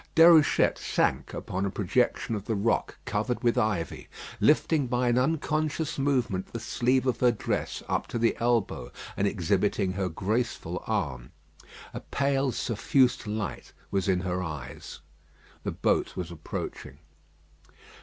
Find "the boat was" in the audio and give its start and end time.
15.61-16.31